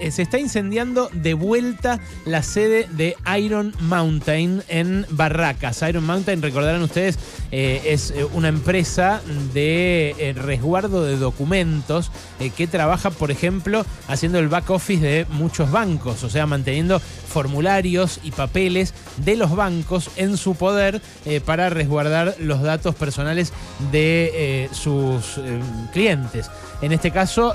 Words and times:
Eh, 0.00 0.10
se 0.10 0.22
está 0.22 0.38
incendiando 0.38 1.10
de 1.12 1.34
vuelta 1.34 2.00
la 2.24 2.42
sede 2.42 2.88
de 2.92 3.16
Iron 3.38 3.74
Mountain 3.80 4.62
en 4.68 5.04
Barracas. 5.10 5.82
Iron 5.82 6.06
Mountain, 6.06 6.40
recordarán 6.40 6.82
ustedes, 6.82 7.18
eh, 7.52 7.82
es 7.84 8.10
eh, 8.10 8.24
una 8.32 8.48
empresa 8.48 9.20
de 9.52 10.34
resguardo 10.36 11.04
de 11.04 11.16
documentos 11.16 12.10
que 12.56 12.66
trabaja, 12.66 13.10
por 13.10 13.30
ejemplo, 13.30 13.84
haciendo 14.08 14.38
el 14.38 14.48
back 14.48 14.70
office 14.70 15.04
de 15.04 15.26
muchos 15.32 15.70
bancos, 15.70 16.24
o 16.24 16.30
sea, 16.30 16.46
manteniendo 16.46 16.98
formularios 16.98 18.20
y 18.24 18.30
papeles 18.30 18.94
de 19.18 19.36
los 19.36 19.54
bancos 19.54 20.10
en 20.16 20.38
su 20.38 20.54
poder 20.54 21.02
para 21.44 21.68
resguardar 21.68 22.36
los 22.38 22.62
datos 22.62 22.94
personales 22.94 23.52
de 23.92 24.68
sus 24.72 25.40
clientes. 25.92 26.50
En 26.80 26.92
este 26.92 27.10
caso, 27.10 27.54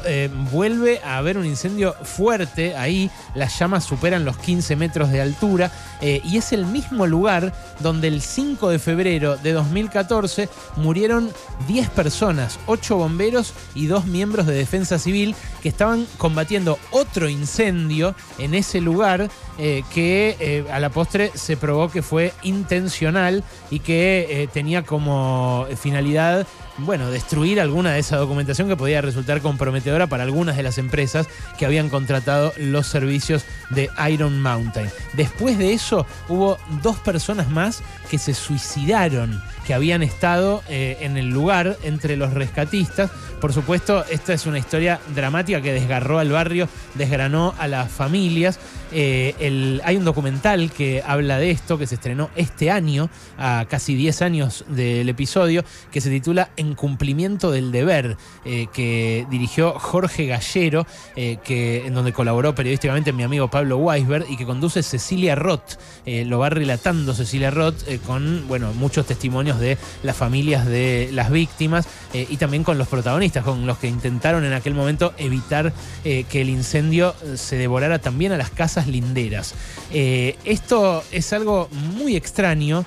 vuelve 0.52 1.00
a 1.04 1.18
haber 1.18 1.38
un 1.38 1.46
incendio 1.46 1.94
fuerte 2.04 2.35
ahí, 2.78 3.10
las 3.34 3.58
llamas 3.58 3.84
superan 3.84 4.26
los 4.26 4.38
15 4.38 4.76
metros 4.76 5.12
de 5.12 5.22
altura 5.22 5.72
eh, 6.02 6.22
y 6.24 6.38
es 6.38 6.52
el 6.52 6.66
mismo 6.66 7.08
lugar 7.08 7.54
donde 7.80 8.08
el 8.08 8.22
5 8.22 8.70
de 8.70 8.80
febrero 8.80 9.38
de 9.38 9.54
2014 9.54 10.50
murieron 10.78 11.32
10 11.68 11.90
personas, 11.92 12.60
8 12.68 12.98
bomberos 12.98 13.54
y 13.74 13.88
2 13.88 14.06
miembros 14.06 14.46
de 14.46 14.54
defensa 14.54 15.00
civil 15.00 15.36
que 15.62 15.70
estaban 15.70 16.08
combatiendo 16.18 16.78
otro 16.92 17.30
incendio 17.30 18.16
en 18.38 18.54
ese 18.54 18.82
lugar 18.82 19.30
eh, 19.58 19.84
que 19.94 20.36
eh, 20.40 20.66
a 20.72 20.80
la 20.80 20.90
postre 20.90 21.32
se 21.36 21.58
probó 21.58 21.90
que 21.90 22.02
fue 22.02 22.34
intencional 22.44 23.44
y 23.72 23.80
que 23.80 24.50
tenía 24.54 24.84
como 24.84 25.66
finalidad 25.80 26.46
bueno, 26.78 27.10
destruir 27.10 27.62
alguna 27.62 27.94
de 27.94 28.00
esa 28.00 28.18
documentación 28.18 28.68
que 28.68 28.76
podía 28.76 29.02
resultar 29.02 29.42
comprometedora 29.42 30.08
para 30.08 30.24
algunas 30.24 30.58
de 30.58 30.64
las 30.64 30.78
empresas 30.78 31.28
que 31.58 31.66
habían 31.66 31.90
contratado 31.90 32.54
los 32.58 32.88
servicios 32.88 33.46
de 33.70 33.90
Iron 34.10 34.42
Mountain. 34.42 34.90
Después 35.14 35.58
de 35.58 35.74
eso 35.74 36.06
hubo 36.28 36.58
dos 36.84 36.98
personas 37.00 37.50
más 37.50 37.82
que 38.10 38.18
se 38.18 38.34
suicidaron, 38.34 39.42
que 39.66 39.74
habían 39.74 40.04
estado 40.04 40.64
eh, 40.70 40.98
en 41.02 41.18
el 41.18 41.30
lugar 41.30 41.78
entre 41.84 42.18
los 42.18 42.34
rescatistas. 42.34 43.10
Por 43.42 43.54
supuesto, 43.54 44.06
esta 44.10 44.34
es 44.34 44.46
una 44.46 44.60
historia 44.60 45.00
dramática 45.14 45.62
que 45.62 45.74
desgarró 45.74 46.20
al 46.20 46.30
barrio, 46.30 46.68
desgranó 46.94 47.54
a 47.58 47.68
las 47.68 47.92
familias. 47.92 48.60
Eh, 48.92 49.82
hay 49.84 49.98
un 49.98 50.06
documental 50.06 50.72
que 50.72 51.04
habla 51.06 51.38
de 51.38 51.52
esto, 51.52 51.78
que 51.78 51.88
se 51.88 51.96
estrenó 51.96 52.30
este 52.36 52.72
año, 52.72 53.10
a 53.38 53.66
casi 53.70 53.96
10 53.96 54.22
años 54.22 54.66
del 54.68 55.10
episodio, 55.10 55.64
que 55.92 56.02
se 56.02 56.10
titula 56.10 56.50
En 56.66 56.76
cumplimiento 56.76 57.52
del 57.52 57.72
deber, 57.72 58.18
eh, 58.44 58.68
que 58.74 59.26
dirigió 59.30 59.74
Jorge 59.80 60.26
Gallero, 60.26 60.86
que, 61.16 61.84
en 61.86 61.94
donde 61.94 62.14
colaboró 62.14 62.56
periodísticamente 62.56 63.14
mi 63.14 63.24
amigo 63.24 63.50
Pablo 63.50 63.78
Weisberg 63.78 64.26
y 64.30 64.38
que 64.38 64.46
conduce 64.46 64.84
Cecilia 64.84 65.36
Roth. 65.36 65.78
lo 66.06 66.40
va 66.40 66.50
relatando 66.50 67.14
Cecilia 67.14 67.52
Roth 67.52 67.84
con 68.06 68.48
bueno, 68.48 68.74
muchos 68.74 69.06
testimonios 69.06 69.60
de 69.60 69.78
las 70.04 70.16
familias 70.16 70.66
de 70.66 71.10
las 71.12 71.32
víctimas 71.32 71.88
eh, 72.14 72.28
y 72.30 72.38
también 72.38 72.64
con 72.64 72.78
los 72.78 72.88
protagonistas, 72.88 73.44
con 73.44 73.66
los 73.66 73.78
que 73.78 73.88
intentaron 73.88 74.44
en 74.46 74.54
aquel 74.54 74.74
momento 74.74 75.14
evitar 75.18 75.74
eh, 76.04 76.26
que 76.30 76.42
el 76.42 76.50
incendio 76.50 77.16
se 77.36 77.58
devorara 77.58 78.00
también 78.00 78.32
a 78.32 78.38
las 78.38 78.50
casas 78.50 78.88
linderas. 78.88 79.54
Eh, 79.92 80.38
esto 80.46 81.04
es 81.12 81.34
algo 81.34 81.70
muy 81.72 82.16
extraño. 82.16 82.86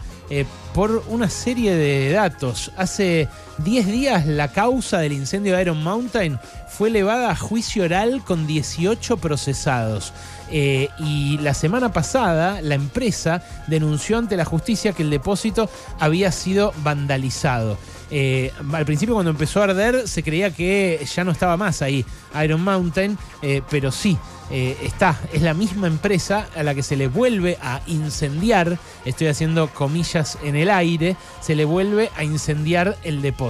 por 0.74 1.02
una 1.08 1.30
serie 1.30 1.74
de 1.74 2.12
datos. 2.12 2.70
Hace 2.76 3.28
10 3.64 3.86
días 3.86 4.26
la 4.26 4.48
causa 4.52 4.98
del 4.98 5.12
incendio 5.12 5.56
de 5.56 5.62
Iron 5.62 5.82
Mountain 5.82 6.38
fue 6.68 6.90
elevada 6.90 7.30
a 7.30 7.36
juicio 7.36 7.84
oral 7.84 8.22
con 8.24 8.46
18 8.46 9.16
procesados. 9.16 10.12
Eh, 10.50 10.88
y 10.98 11.38
la 11.38 11.52
semana 11.52 11.92
pasada 11.92 12.62
la 12.62 12.74
empresa 12.74 13.42
denunció 13.66 14.16
ante 14.16 14.36
la 14.36 14.44
justicia 14.44 14.92
que 14.92 15.02
el 15.02 15.10
depósito 15.10 15.68
había 15.98 16.30
sido 16.30 16.72
vandalizado. 16.84 17.76
Eh, 18.10 18.52
al 18.72 18.86
principio 18.86 19.14
cuando 19.14 19.32
empezó 19.32 19.60
a 19.60 19.64
arder 19.64 20.08
se 20.08 20.22
creía 20.22 20.50
que 20.50 21.04
ya 21.14 21.24
no 21.24 21.32
estaba 21.32 21.58
más 21.58 21.82
ahí 21.82 22.06
Iron 22.42 22.62
Mountain, 22.62 23.18
eh, 23.42 23.60
pero 23.68 23.90
sí, 23.90 24.16
está, 24.50 25.20
es 25.34 25.42
la 25.42 25.52
misma 25.52 25.88
empresa 25.88 26.46
a 26.56 26.62
la 26.62 26.74
que 26.74 26.82
se 26.82 26.96
le 26.96 27.08
vuelve 27.08 27.58
a 27.60 27.82
incendiar, 27.86 28.78
estoy 29.04 29.26
haciendo 29.26 29.68
comillas 29.68 30.38
en 30.42 30.56
el 30.56 30.70
aire, 30.70 31.16
se 31.42 31.54
le 31.54 31.66
vuelve 31.66 32.10
a 32.16 32.24
incendiar 32.24 32.96
el 33.02 33.20
depósito. 33.20 33.47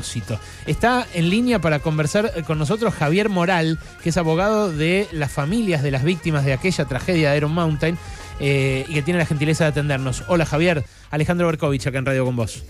Está 0.66 1.06
en 1.14 1.31
línea 1.31 1.60
para 1.60 1.81
conversar 1.81 2.44
con 2.44 2.59
nosotros 2.59 2.94
Javier 2.94 3.28
Moral, 3.28 3.78
que 4.03 4.10
es 4.10 4.16
abogado 4.16 4.72
de 4.72 5.06
las 5.12 5.32
familias 5.32 5.82
de 5.82 5.91
las 5.91 6.04
víctimas 6.04 6.44
de 6.44 6.53
aquella 6.53 6.84
tragedia 6.84 7.31
de 7.31 7.36
Iron 7.36 7.53
Mountain 7.53 7.97
y 8.41 8.92
que 8.94 9.03
tiene 9.03 9.19
la 9.19 9.26
gentileza 9.26 9.64
de 9.64 9.70
atendernos. 9.70 10.25
Hola 10.28 10.47
Javier, 10.47 10.84
Alejandro 11.10 11.47
Berkovich 11.47 11.86
acá 11.86 11.98
en 11.98 12.06
Radio 12.06 12.25
con 12.25 12.36
vos. 12.36 12.64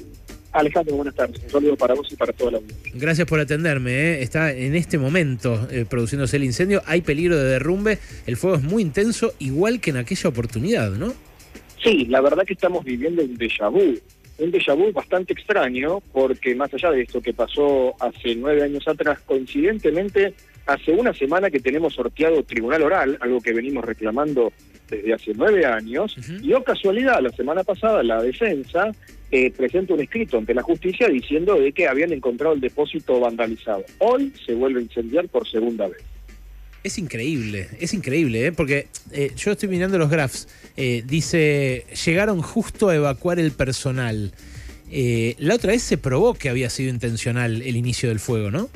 Alejandro, 0.53 0.97
buenas 0.97 1.15
tardes. 1.15 1.43
Un 1.45 1.51
saludo 1.51 1.77
para 1.77 1.95
vos 1.95 2.11
y 2.11 2.17
para 2.17 2.33
toda 2.33 2.53
la 2.53 2.59
audiencia. 2.59 2.93
Gracias 2.95 3.27
por 3.29 3.39
atenderme. 3.39 3.93
¿eh? 3.93 4.23
Está 4.23 4.53
en 4.53 4.75
este 4.75 4.99
momento 4.99 5.69
eh, 5.71 5.85
produciéndose 5.89 6.37
el 6.37 6.45
incendio. 6.45 6.83
Hay 6.87 7.03
peligro 7.03 7.37
de 7.37 7.45
derrumbe. 7.45 7.99
El 8.27 8.37
fuego 8.37 8.57
es 8.57 8.63
muy 8.63 8.83
intenso, 8.83 9.35
igual 9.39 9.81
que 9.81 9.91
en 9.91 9.99
aquella 9.99 10.29
oportunidad, 10.29 10.91
¿no? 10.93 11.13
Sí, 11.83 12.07
la 12.07 12.21
verdad 12.21 12.45
que 12.45 12.55
estamos 12.55 12.85
viviendo 12.85 13.23
un 13.23 13.37
déjà 13.37 13.71
vu. 13.71 14.01
Un 14.39 14.53
déjà 14.53 14.75
vu 14.75 14.93
bastante 14.93 15.33
extraño, 15.33 16.01
porque 16.13 16.55
más 16.55 16.73
allá 16.73 16.93
de 16.93 17.03
esto 17.03 17.21
que 17.21 17.33
pasó 17.33 17.95
hace 17.99 18.37
nueve 18.37 18.63
años 18.63 18.87
atrás, 18.87 19.19
coincidentemente, 19.27 20.35
hace 20.67 20.93
una 20.93 21.13
semana 21.13 21.51
que 21.51 21.59
tenemos 21.59 21.95
sorteado 21.95 22.45
tribunal 22.45 22.83
oral, 22.83 23.19
algo 23.21 23.41
que 23.41 23.53
venimos 23.53 23.85
reclamando 23.85 24.53
desde 24.89 25.13
hace 25.13 25.33
nueve 25.35 25.67
años, 25.67 26.17
y 26.43 26.53
o 26.53 26.59
oh 26.59 26.65
casualidad, 26.65 27.21
la 27.21 27.31
semana 27.31 27.65
pasada 27.65 28.03
la 28.03 28.23
defensa 28.23 28.93
eh, 29.31 29.51
presenta 29.51 29.95
un 29.95 30.01
escrito 30.01 30.39
ante 30.39 30.55
la 30.55 30.63
justicia 30.63 31.09
diciendo 31.09 31.59
de 31.59 31.73
que 31.73 31.89
habían 31.89 32.13
encontrado 32.13 32.55
el 32.55 32.61
depósito 32.61 33.19
vandalizado. 33.19 33.85
Hoy 33.99 34.33
se 34.47 34.55
vuelve 34.55 34.81
a 34.81 34.85
incendiar 34.85 35.29
por 35.29 35.49
segunda 35.49 35.89
vez. 35.89 36.03
Es 36.85 36.99
increíble, 36.99 37.69
es 37.81 37.93
increíble, 37.93 38.47
¿eh? 38.47 38.53
porque 38.53 38.87
eh, 39.13 39.33
yo 39.37 39.53
estoy 39.53 39.69
mirando 39.69 39.99
los 39.99 40.11
graphs. 40.11 40.49
Eh, 40.77 41.03
dice, 41.07 41.85
llegaron 42.05 42.41
justo 42.41 42.89
a 42.89 42.95
evacuar 42.95 43.39
el 43.39 43.53
personal. 43.53 44.33
la 44.91 45.55
otra 45.55 45.73
vez 45.73 45.83
se 45.83 45.99
probó 45.99 46.35
que 46.35 46.49
había 46.49 46.71
sido 46.71 46.91
intencional 46.91 47.63
el 47.63 47.77
inicio 47.77 48.09
del 48.09 48.21
fuego, 48.21 48.51
¿no? 48.51 48.69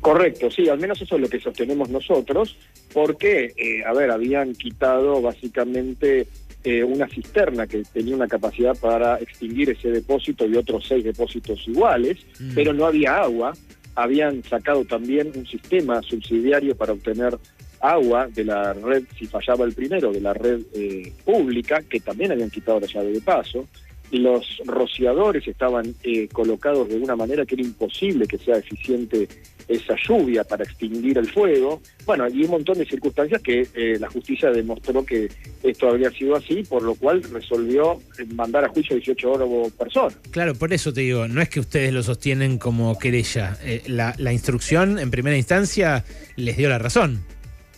Correcto, 0.00 0.50
sí, 0.50 0.68
al 0.68 0.80
menos 0.80 1.00
eso 1.00 1.14
es 1.14 1.20
lo 1.20 1.28
que 1.28 1.38
sostenemos 1.38 1.88
nosotros, 1.88 2.56
porque, 2.92 3.82
a 3.86 3.92
ver, 3.92 4.10
habían 4.10 4.52
quitado 4.54 5.22
básicamente 5.22 6.26
eh, 6.66 6.82
una 6.82 7.06
cisterna 7.06 7.66
que 7.66 7.82
tenía 7.82 8.16
una 8.16 8.26
capacidad 8.26 8.74
para 8.74 9.18
extinguir 9.18 9.68
ese 9.68 9.90
depósito 9.90 10.46
y 10.46 10.56
otros 10.56 10.86
seis 10.88 11.04
depósitos 11.04 11.62
iguales, 11.68 12.16
mm. 12.40 12.54
pero 12.54 12.72
no 12.72 12.86
había 12.86 13.18
agua. 13.18 13.52
Habían 13.94 14.42
sacado 14.42 14.84
también 14.84 15.32
un 15.34 15.46
sistema 15.46 16.02
subsidiario 16.02 16.76
para 16.76 16.92
obtener 16.92 17.38
agua 17.80 18.28
de 18.28 18.44
la 18.44 18.72
red, 18.72 19.04
si 19.18 19.26
fallaba 19.26 19.64
el 19.64 19.74
primero, 19.74 20.12
de 20.12 20.20
la 20.20 20.32
red 20.32 20.62
eh, 20.74 21.12
pública, 21.24 21.82
que 21.82 22.00
también 22.00 22.32
habían 22.32 22.50
quitado 22.50 22.80
la 22.80 22.86
llave 22.86 23.12
de 23.12 23.20
paso. 23.20 23.66
Y 24.10 24.18
los 24.18 24.62
rociadores 24.64 25.46
estaban 25.46 25.94
eh, 26.02 26.28
colocados 26.28 26.88
de 26.88 26.96
una 26.96 27.16
manera 27.16 27.44
que 27.44 27.54
era 27.54 27.64
imposible 27.64 28.26
que 28.26 28.38
sea 28.38 28.56
eficiente 28.56 29.28
esa 29.68 29.94
lluvia 30.06 30.44
para 30.44 30.64
extinguir 30.64 31.18
el 31.18 31.30
fuego. 31.30 31.80
Bueno, 32.04 32.28
y 32.28 32.44
un 32.44 32.50
montón 32.50 32.78
de 32.78 32.86
circunstancias 32.86 33.40
que 33.42 33.66
eh, 33.74 33.96
la 33.98 34.08
justicia 34.08 34.50
demostró 34.50 35.04
que 35.04 35.28
esto 35.62 35.88
habría 35.88 36.10
sido 36.10 36.36
así, 36.36 36.62
por 36.64 36.82
lo 36.82 36.94
cual 36.94 37.22
resolvió 37.22 38.00
mandar 38.34 38.64
a 38.64 38.68
juicio 38.68 38.96
a 38.96 38.98
18 38.98 39.70
personas. 39.78 40.16
Claro, 40.30 40.54
por 40.54 40.72
eso 40.72 40.92
te 40.92 41.02
digo, 41.02 41.28
no 41.28 41.40
es 41.40 41.48
que 41.48 41.60
ustedes 41.60 41.92
lo 41.92 42.02
sostienen 42.02 42.58
como 42.58 42.98
querella. 42.98 43.56
Eh, 43.62 43.82
la, 43.86 44.14
la 44.18 44.32
instrucción 44.32 44.98
en 44.98 45.10
primera 45.10 45.36
instancia 45.36 46.04
les 46.36 46.56
dio 46.56 46.68
la 46.68 46.78
razón. 46.78 47.24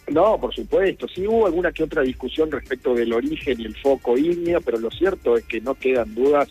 No, 0.08 0.38
por 0.40 0.54
supuesto. 0.54 1.08
Sí 1.08 1.26
hubo 1.26 1.46
alguna 1.46 1.72
que 1.72 1.82
otra 1.82 2.02
discusión 2.02 2.50
respecto 2.50 2.94
del 2.94 3.12
origen 3.12 3.60
y 3.60 3.64
el 3.64 3.76
foco 3.76 4.16
ígneo, 4.16 4.60
pero 4.60 4.78
lo 4.78 4.90
cierto 4.90 5.36
es 5.36 5.44
que 5.44 5.60
no 5.60 5.74
quedan 5.74 6.14
dudas, 6.14 6.48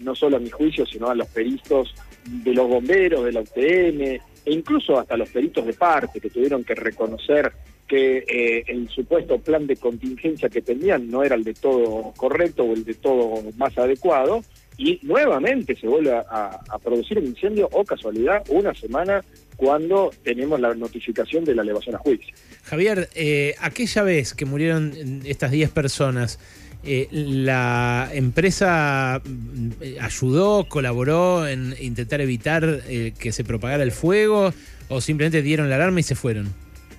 no 0.00 0.14
solo 0.14 0.36
a 0.36 0.40
mi 0.40 0.50
juicio, 0.50 0.84
sino 0.86 1.08
a 1.08 1.14
los 1.14 1.28
peritos 1.28 1.94
de 2.24 2.52
los 2.52 2.68
bomberos, 2.68 3.24
de 3.24 3.32
la 3.32 3.40
UTM, 3.40 4.20
e 4.46 4.52
incluso 4.52 4.98
hasta 4.98 5.16
los 5.16 5.28
peritos 5.28 5.66
de 5.66 5.74
parte 5.74 6.20
que 6.20 6.30
tuvieron 6.30 6.64
que 6.64 6.74
reconocer 6.74 7.52
que 7.86 8.18
eh, 8.18 8.64
el 8.66 8.88
supuesto 8.88 9.38
plan 9.38 9.66
de 9.66 9.76
contingencia 9.76 10.48
que 10.48 10.62
tenían 10.62 11.10
no 11.10 11.22
era 11.22 11.34
el 11.34 11.44
de 11.44 11.54
todo 11.54 12.12
correcto 12.16 12.64
o 12.64 12.72
el 12.74 12.84
de 12.84 12.94
todo 12.94 13.42
más 13.56 13.76
adecuado, 13.76 14.42
y 14.78 14.98
nuevamente 15.02 15.74
se 15.74 15.86
vuelve 15.86 16.12
a, 16.12 16.58
producir 16.82 17.18
un 17.18 17.26
incendio 17.26 17.68
o 17.72 17.84
casualidad 17.84 18.44
una 18.50 18.74
semana 18.74 19.24
cuando 19.56 20.10
tenemos 20.22 20.60
la 20.60 20.74
notificación 20.74 21.44
de 21.44 21.54
la 21.54 21.62
elevación 21.62 21.94
a 21.94 21.98
juicio. 21.98 22.34
Javier, 22.64 23.08
eh, 23.14 23.54
aquella 23.60 24.02
vez 24.02 24.34
que 24.34 24.44
murieron 24.44 25.22
estas 25.24 25.50
10 25.50 25.70
personas, 25.70 26.38
eh, 26.86 27.08
¿la 27.10 28.10
empresa 28.12 29.20
mm, 29.24 30.00
ayudó, 30.00 30.68
colaboró 30.68 31.46
en 31.46 31.74
intentar 31.80 32.20
evitar 32.20 32.82
eh, 32.88 33.12
que 33.18 33.32
se 33.32 33.44
propagara 33.44 33.82
el 33.82 33.92
fuego 33.92 34.52
o 34.88 35.00
simplemente 35.00 35.42
dieron 35.42 35.68
la 35.68 35.76
alarma 35.76 36.00
y 36.00 36.04
se 36.04 36.14
fueron? 36.14 36.54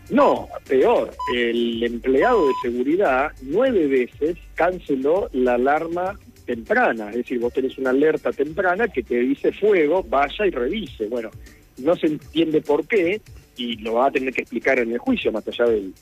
No, 0.10 0.48
peor, 0.68 1.12
el 1.36 1.84
empleado 1.84 2.48
de 2.48 2.54
seguridad 2.62 3.31
nueve 3.42 3.88
veces 3.88 4.38
canceló 4.56 5.30
la 5.34 5.56
alarma 5.56 6.18
temprana, 6.45 7.10
es 7.10 7.18
decir, 7.18 7.40
vos 7.40 7.54
tenés 7.54 7.78
una 7.78 7.90
alerta 7.90 8.31
temprana 8.31 8.88
que 8.88 9.04
te 9.04 9.19
dice 9.19 9.51
fuego, 9.51 10.04
vaya 10.04 10.45
y 10.45 10.50
revise. 10.50 11.07
Bueno, 11.07 11.30
no 11.78 11.95
se 11.95 12.07
entiende 12.07 12.62
por 12.62 12.88
qué 12.88 13.22
y 13.57 13.75
lo 13.78 13.95
va 13.95 14.07
a 14.07 14.12
tener 14.12 14.33
que 14.33 14.42
explicar 14.42 14.80
en 14.80 14.92
el 14.92 14.98
juicio, 14.98 15.31
más 15.31 15.48
allá 15.48 15.66
del, 15.66 15.94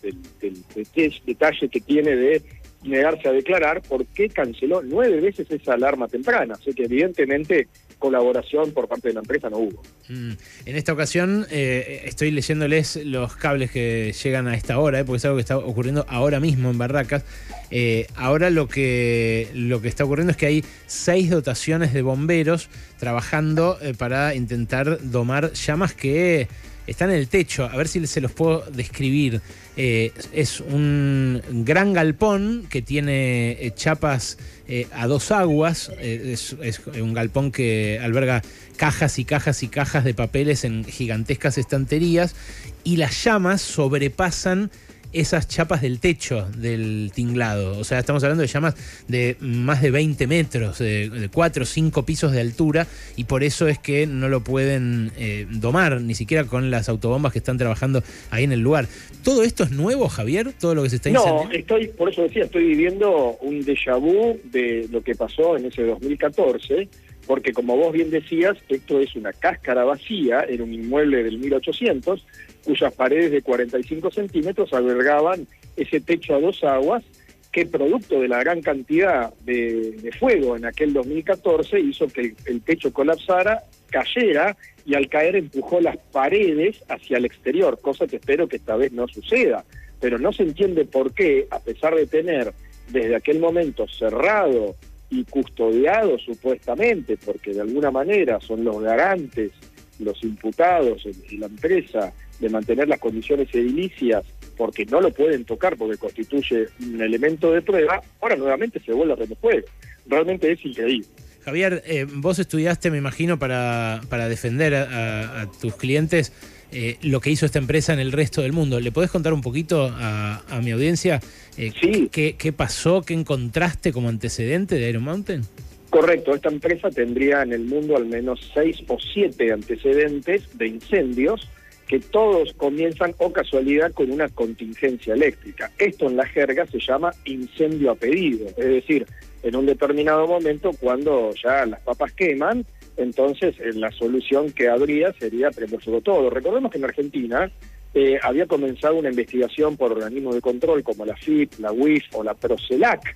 detalle 1.25 1.69
que 1.69 1.81
tiene 1.81 2.15
de 2.15 2.41
negarse 2.85 3.27
a 3.27 3.31
declarar, 3.31 3.81
por 3.81 4.05
qué 4.05 4.29
canceló 4.29 4.81
nueve 4.83 5.19
veces 5.19 5.49
esa 5.49 5.73
alarma 5.73 6.07
temprana. 6.07 6.55
Así 6.55 6.73
que 6.73 6.83
evidentemente 6.83 7.67
colaboración 7.99 8.71
por 8.71 8.87
parte 8.87 9.07
de 9.07 9.15
la 9.15 9.21
empresa 9.21 9.49
no 9.49 9.57
hubo. 9.57 9.81
Mm. 10.09 10.33
En 10.65 10.75
esta 10.75 10.93
ocasión 10.93 11.45
eh, 11.49 12.03
estoy 12.05 12.31
leyéndoles 12.31 12.97
los 13.05 13.35
cables 13.35 13.71
que 13.71 14.13
llegan 14.23 14.47
a 14.47 14.55
esta 14.55 14.79
hora, 14.79 14.99
eh, 14.99 15.05
porque 15.05 15.17
es 15.17 15.25
algo 15.25 15.37
que 15.37 15.41
está 15.41 15.57
ocurriendo 15.57 16.05
ahora 16.07 16.39
mismo 16.39 16.69
en 16.69 16.77
Barracas. 16.77 17.23
Eh, 17.71 18.07
ahora 18.15 18.49
lo 18.49 18.67
que, 18.67 19.47
lo 19.53 19.81
que 19.81 19.87
está 19.87 20.05
ocurriendo 20.05 20.31
es 20.31 20.37
que 20.37 20.45
hay 20.45 20.63
seis 20.85 21.29
dotaciones 21.29 21.93
de 21.93 22.01
bomberos 22.01 22.69
trabajando 22.99 23.77
para 23.97 24.35
intentar 24.35 24.99
domar 25.01 25.51
llamas 25.53 25.93
que 25.93 26.47
están 26.87 27.09
en 27.09 27.17
el 27.17 27.27
techo. 27.27 27.65
A 27.65 27.75
ver 27.75 27.87
si 27.87 28.05
se 28.07 28.21
los 28.21 28.31
puedo 28.31 28.63
describir. 28.71 29.41
es 29.75 30.61
un 30.61 31.41
gran 31.65 31.93
galpón 31.93 32.67
que 32.69 32.81
tiene 32.81 33.73
chapas 33.75 34.37
eh, 34.67 34.87
a 34.93 35.05
dos 35.07 35.31
aguas. 35.31 35.91
Eh, 35.99 36.33
es, 36.33 36.55
un 36.99 37.13
galpón 37.13 37.51
que 37.51 37.99
alberga 38.01 38.41
cajas 38.77 39.19
y 39.19 39.25
cajas 39.25 39.61
y 39.63 39.67
cajas 39.67 40.03
de 40.03 40.13
papeles 40.13 40.63
en 40.63 40.83
gigantescas 40.83 41.57
estanterías 41.57 42.35
y 42.83 42.97
las 42.97 43.23
llamas 43.23 43.61
sobrepasan 43.61 44.71
esas 45.15 45.47
chapas 45.47 45.81
del 45.81 45.99
techo 45.99 46.47
del 46.57 47.11
tinglado. 47.13 47.79
O 47.79 47.83
sea, 47.83 47.99
estamos 47.99 48.23
hablando 48.23 48.41
de 48.41 48.47
llamas 48.47 48.75
de 49.07 49.37
más 49.39 49.81
de 49.81 49.91
20 49.91 50.27
metros, 50.27 50.79
de, 50.79 51.29
4 51.33 51.63
o 51.63 51.65
5 51.65 52.05
pisos 52.05 52.31
de 52.31 52.41
altura, 52.41 52.87
y 53.15 53.23
por 53.23 53.43
eso 53.43 53.67
es 53.67 53.79
que 53.79 54.05
no 54.07 54.29
lo 54.29 54.43
pueden 54.43 55.11
eh, 55.17 55.47
domar, 55.49 56.01
ni 56.01 56.15
siquiera 56.15 56.43
con 56.43 56.69
las 56.69 56.89
autobombas 56.89 57.31
que 57.31 57.39
están 57.39 57.57
trabajando 57.57 58.03
ahí 58.29 58.43
en 58.43 58.51
el 58.51 58.59
lugar. 58.59 58.87
¿Todo 59.23 59.43
esto 59.43 59.63
es 59.63 59.71
nuevo, 59.71 60.07
Javier? 60.09 60.53
¿Todo 60.53 60.75
lo 60.75 60.83
que 60.83 60.89
se 60.89 60.97
está 60.97 61.09
No, 61.09 61.49
estoy, 61.51 61.87
por 61.87 62.09
eso 62.09 62.23
decía, 62.23 62.43
estoy 62.43 62.65
viviendo 62.65 63.37
un 63.41 63.63
déjà 63.63 63.99
vu 63.99 64.39
de 64.43 64.87
lo 64.91 65.01
que 65.01 65.15
pasó 65.15 65.57
en 65.57 65.65
ese 65.65 65.83
2014 65.83 66.89
porque 67.25 67.53
como 67.53 67.75
vos 67.75 67.93
bien 67.93 68.09
decías, 68.09 68.57
esto 68.69 68.99
es 68.99 69.15
una 69.15 69.33
cáscara 69.33 69.83
vacía, 69.83 70.45
en 70.47 70.61
un 70.61 70.73
inmueble 70.73 71.23
del 71.23 71.39
1800, 71.39 72.25
cuyas 72.63 72.93
paredes 72.93 73.31
de 73.31 73.41
45 73.41 74.11
centímetros 74.11 74.73
albergaban 74.73 75.47
ese 75.75 75.99
techo 76.01 76.35
a 76.35 76.39
dos 76.39 76.63
aguas 76.63 77.03
que 77.51 77.65
producto 77.65 78.19
de 78.19 78.27
la 78.27 78.39
gran 78.39 78.61
cantidad 78.61 79.33
de, 79.45 80.11
fuego 80.19 80.57
en 80.57 80.65
aquel 80.65 80.91
2014 80.91 81.79
hizo 81.79 82.07
que 82.07 82.35
el, 82.45 82.61
techo 82.61 82.91
colapsara, 82.91 83.63
cayera 83.89 84.57
y 84.85 84.93
al 84.93 85.07
caer 85.07 85.37
empujó 85.37 85.79
las 85.79 85.95
paredes 86.11 86.83
hacia 86.89 87.17
el 87.17 87.23
exterior, 87.23 87.79
cosa 87.81 88.07
que 88.07 88.17
espero 88.17 88.49
que 88.49 88.57
esta 88.57 88.75
vez 88.75 88.91
no 88.91 89.07
suceda. 89.07 89.63
Pero 90.01 90.17
no 90.17 90.33
se 90.33 90.43
entiende 90.43 90.83
por 90.83 91.13
qué, 91.13 91.47
a 91.49 91.59
pesar 91.59 91.95
de 91.95 92.05
tener 92.07 92.53
desde 92.91 93.15
aquel 93.15 93.39
momento 93.39 93.87
cerrado 93.87 94.75
y 95.15 95.23
custodiado 95.25 96.17
supuestamente, 96.19 97.17
porque 97.17 97.53
de 97.53 97.61
alguna 97.61 97.91
manera 97.91 98.39
son 98.41 98.63
los 98.63 98.81
garantes, 98.81 99.51
los 99.99 100.21
imputados 100.23 101.07
y 101.29 101.37
la 101.37 101.45
empresa 101.45 102.13
de 102.39 102.49
mantener 102.49 102.87
las 102.87 102.99
condiciones 102.99 103.47
edilicias 103.53 104.25
porque 104.57 104.85
no 104.85 105.01
lo 105.01 105.11
pueden 105.11 105.45
tocar 105.45 105.77
porque 105.77 105.97
constituye 105.97 106.67
un 106.81 107.01
elemento 107.01 107.51
de 107.51 107.61
prueba, 107.61 108.01
ahora 108.21 108.35
nuevamente 108.35 108.79
se 108.79 108.91
vuelve 108.91 109.13
a 109.13 109.15
remover. 109.17 109.65
Realmente 110.05 110.51
es 110.51 110.65
increíble. 110.65 111.07
Javier, 111.43 111.83
eh, 111.85 112.07
vos 112.09 112.39
estudiaste, 112.39 112.89
me 112.89 112.97
imagino, 112.97 113.37
para, 113.37 114.01
para 114.09 114.27
defender 114.27 114.73
a, 114.73 115.49
tus 115.61 115.75
clientes 115.75 116.33
eh, 116.77 116.97
lo 117.03 117.21
que 117.21 117.29
hizo 117.29 117.45
esta 117.45 117.57
empresa 117.57 117.93
en 117.93 117.99
el 117.99 118.11
resto 118.11 118.41
del 118.41 118.51
mundo. 118.51 118.81
¿Le 118.81 118.91
podés 118.91 119.09
contar 119.09 119.33
un 119.33 119.41
poquito 119.41 119.89
a, 119.95 120.41
mi 120.61 120.71
audiencia 120.71 121.21
eh, 121.57 121.71
sí. 121.79 122.09
qué, 122.11 122.35
qué 122.37 122.51
pasó, 122.51 123.01
qué 123.01 123.13
encontraste 123.13 123.93
como 123.93 124.09
antecedente 124.09 124.75
de 124.75 124.89
Iron 124.89 125.03
Mountain? 125.03 125.43
Correcto, 125.89 126.35
esta 126.35 126.49
empresa 126.49 126.89
tendría 126.89 127.43
en 127.43 127.53
el 127.53 127.63
mundo 127.63 127.95
al 127.95 128.05
menos 128.07 128.51
seis 128.53 128.83
o 128.89 128.97
siete 128.99 129.53
antecedentes 129.53 130.43
de 130.57 130.67
incendios 130.67 131.47
que 131.87 131.99
todos 132.01 132.53
comienzan 132.57 133.13
o 133.19 133.31
casualidad 133.31 133.93
con 133.93 134.11
una 134.11 134.27
contingencia 134.27 135.13
eléctrica. 135.13 135.71
Esto 135.77 136.07
en 136.07 136.17
la 136.17 136.25
jerga 136.25 136.65
se 136.65 136.79
llama 136.79 137.13
incendio 137.23 137.91
a 137.91 137.95
pedido, 137.95 138.47
es 138.47 138.65
decir, 138.65 139.05
en 139.43 139.55
un 139.55 139.65
determinado 139.65 140.27
momento 140.27 140.71
cuando 140.77 141.31
ya 141.41 141.65
las 141.65 141.79
papas 141.81 142.11
queman, 142.11 142.65
entonces 142.97 143.55
eh, 143.59 143.73
la 143.73 143.91
solución 143.91 144.51
que 144.51 144.69
habría 144.69 145.13
sería 145.13 145.51
premorsarlo 145.51 146.01
todo. 146.01 146.29
Recordemos 146.29 146.71
que 146.71 146.77
en 146.77 146.85
Argentina 146.85 147.51
eh, 147.93 148.19
había 148.21 148.45
comenzado 148.45 148.95
una 148.95 149.09
investigación 149.09 149.77
por 149.77 149.91
organismos 149.91 150.35
de 150.35 150.41
control 150.41 150.83
como 150.83 151.05
la 151.05 151.15
FIP, 151.15 151.59
la 151.59 151.71
UIF 151.71 152.03
o 152.13 152.23
la 152.23 152.33
PROCELAC, 152.33 153.15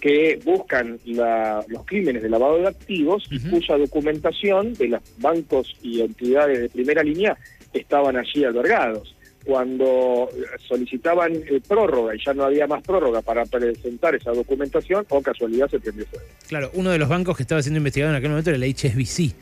que 0.00 0.38
buscan 0.44 0.98
los 1.06 1.84
crímenes 1.84 2.22
de 2.22 2.28
lavado 2.28 2.58
de 2.58 2.68
activos 2.68 3.24
y 3.30 3.40
cuya 3.40 3.76
documentación 3.76 4.74
de 4.74 4.88
los 4.88 5.02
bancos 5.18 5.74
y 5.82 6.02
entidades 6.02 6.60
de 6.60 6.68
primera 6.68 7.02
línea 7.02 7.36
estaban 7.72 8.16
allí 8.16 8.44
albergados. 8.44 9.16
Cuando 9.48 10.28
solicitaban 10.68 11.32
eh, 11.32 11.58
prórroga 11.66 12.14
y 12.14 12.18
ya 12.22 12.34
no 12.34 12.44
había 12.44 12.66
más 12.66 12.82
prórroga 12.82 13.22
para 13.22 13.46
presentar 13.46 14.14
esa 14.14 14.32
documentación, 14.32 15.06
o 15.08 15.22
casualidad 15.22 15.70
se 15.70 15.80
prendió 15.80 16.04
fuego. 16.04 16.26
Claro, 16.48 16.70
uno 16.74 16.90
de 16.90 16.98
los 16.98 17.08
bancos 17.08 17.34
que 17.34 17.44
estaba 17.44 17.62
siendo 17.62 17.78
investigado 17.78 18.12
en 18.12 18.18
aquel 18.18 18.28
momento 18.28 18.50
era 18.50 18.58
el 18.62 18.74
HSBC. 18.74 19.32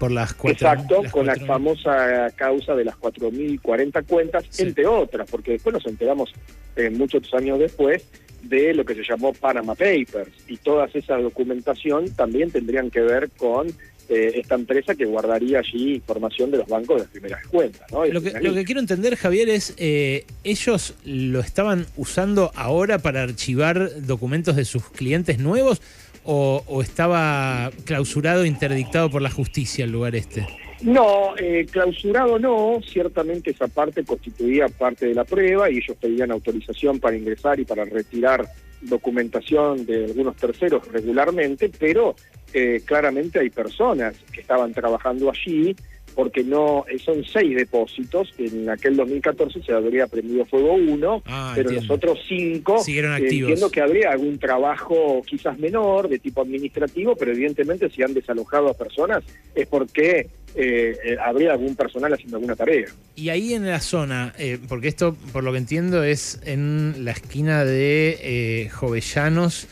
Por 0.00 0.10
las 0.10 0.34
cuatro, 0.34 0.68
Exacto, 0.68 1.02
con 1.12 1.26
la 1.26 1.36
famosa 1.36 2.28
causa 2.34 2.74
de 2.74 2.86
las 2.86 2.96
4.040 2.96 4.04
cuentas, 4.04 4.58
entre 4.58 4.84
otras, 4.84 5.30
porque 5.30 5.52
después 5.52 5.74
nos 5.74 5.86
enteramos 5.86 6.34
eh, 6.74 6.90
muchos 6.90 7.32
años 7.32 7.60
después 7.60 8.04
de 8.42 8.74
lo 8.74 8.84
que 8.84 8.96
se 8.96 9.04
llamó 9.04 9.32
Panama 9.32 9.76
Papers 9.76 10.32
y 10.48 10.56
toda 10.56 10.88
esa 10.92 11.18
documentación 11.18 12.10
también 12.16 12.50
tendrían 12.50 12.90
que 12.90 13.00
ver 13.00 13.30
con 13.30 13.68
eh, 14.08 14.32
esta 14.36 14.54
empresa 14.54 14.94
que 14.94 15.04
guardaría 15.04 15.60
allí 15.60 15.94
información 15.94 16.50
de 16.50 16.58
los 16.58 16.66
bancos 16.66 16.96
de 16.96 17.02
las 17.02 17.10
primeras 17.10 17.46
cuentas. 17.46 17.90
Lo, 17.90 18.22
que, 18.22 18.64
quiero 18.64 18.80
entender, 18.80 19.16
Javier, 19.16 19.48
es, 19.48 19.74
eh, 19.78 20.24
¿ellos 20.44 20.94
lo 21.04 21.40
estaban 21.40 21.86
usando 21.96 22.50
ahora 22.54 22.98
para 22.98 23.22
archivar 23.22 24.02
documentos 24.02 24.56
de 24.56 24.64
sus 24.64 24.88
clientes 24.90 25.38
nuevos 25.38 25.80
o, 26.24 26.80
estaba 26.82 27.70
clausurado, 27.84 28.44
interdictado 28.44 29.10
por 29.10 29.22
la 29.22 29.30
justicia 29.30 29.84
el 29.84 29.92
lugar 29.92 30.14
este? 30.14 30.46
No, 30.82 31.36
eh, 31.38 31.66
clausurado 31.70 32.38
no, 32.38 32.80
ciertamente 32.84 33.50
esa 33.50 33.68
parte 33.68 34.04
constituía 34.04 34.68
parte 34.68 35.06
de 35.06 35.14
la 35.14 35.24
prueba 35.24 35.70
y 35.70 35.78
ellos 35.78 35.96
pedían 36.00 36.32
autorización 36.32 36.98
para 36.98 37.16
ingresar 37.16 37.60
y 37.60 37.64
para 37.64 37.84
retirar 37.84 38.48
documentación 38.82 39.86
de 39.86 40.06
algunos 40.06 40.36
terceros 40.36 40.86
regularmente, 40.88 41.70
pero 41.78 42.14
eh, 42.52 42.82
claramente 42.84 43.38
hay 43.40 43.50
personas 43.50 44.16
que 44.32 44.40
estaban 44.40 44.72
trabajando 44.72 45.30
allí 45.30 45.74
porque 46.14 46.44
no 46.44 46.84
eh, 46.88 46.98
son 46.98 47.24
seis 47.24 47.56
depósitos, 47.56 48.34
en 48.38 48.68
aquel 48.68 48.96
2014 48.96 49.62
se 49.62 49.72
habría 49.72 50.06
prendido 50.06 50.44
fuego 50.44 50.74
uno, 50.74 51.22
ah, 51.26 51.52
pero 51.54 51.70
los 51.70 51.88
otros 51.90 52.20
cinco 52.28 52.82
siguieron 52.82 53.12
eh, 53.12 53.16
activos. 53.16 53.50
entiendo 53.50 53.70
que 53.70 53.80
habría 53.80 54.10
algún 54.10 54.38
trabajo 54.38 55.22
quizás 55.26 55.58
menor 55.58 56.08
de 56.08 56.18
tipo 56.18 56.42
administrativo, 56.42 57.16
pero 57.16 57.32
evidentemente 57.32 57.88
si 57.90 58.02
han 58.02 58.14
desalojado 58.14 58.68
a 58.68 58.74
personas 58.74 59.24
es 59.54 59.66
porque 59.66 60.28
habría 61.24 61.52
algún 61.52 61.74
personal 61.76 62.12
haciendo 62.12 62.36
alguna 62.36 62.56
tarea. 62.56 62.86
Y 63.16 63.28
ahí 63.28 63.54
en 63.54 63.66
la 63.66 63.80
zona, 63.80 64.34
porque 64.68 64.88
esto 64.88 65.16
por 65.32 65.44
lo 65.44 65.52
que 65.52 65.58
entiendo 65.58 66.02
es 66.04 66.40
en 66.44 67.04
la 67.04 67.12
esquina 67.12 67.64
de 67.64 68.70
Jovellanos 68.72 69.68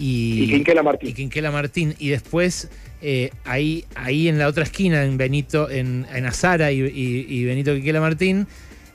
y, 0.00 0.48
Quinquela 0.48 0.82
Martín. 0.82 1.08
Y 1.10 1.12
Quinquela 1.12 1.50
Martín. 1.50 1.94
Y 1.98 2.08
después, 2.08 2.70
eh, 3.02 3.30
ahí, 3.44 3.84
ahí 3.94 4.28
en 4.28 4.38
la 4.38 4.48
otra 4.48 4.64
esquina, 4.64 5.04
en 5.04 5.18
Benito, 5.18 5.70
en, 5.70 6.06
en 6.12 6.26
Azara 6.26 6.72
y, 6.72 7.44
Benito 7.44 7.74
Quinquela 7.74 8.00
Martín, 8.00 8.46